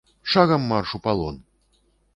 [0.31, 1.35] Шагам марш у палон!